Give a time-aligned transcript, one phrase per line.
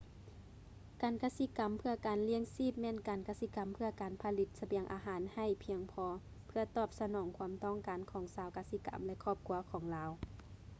[1.01, 6.05] ການກະສິກຳເພື່ອການລ້ຽງຊີບແມ່ນການກະສິກຳເພື່ອການຜະລິດສະບຽງອາຫານໃຫ້ພຽງພໍ
[6.47, 10.11] ເພື່ອຕອບສະໜອງຄວາມຕ້ອງການຂອງຊາວກະສິກຳ ແລະ ຄອບຄົວຂອງລາວ